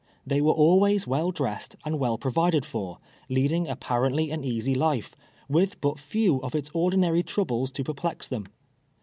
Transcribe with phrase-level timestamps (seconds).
[0.25, 2.97] They were always well dressed and well provided for,
[3.29, 5.15] leading apparently an easy life,
[5.47, 8.47] with but few of its ordinary troubles to perplex them.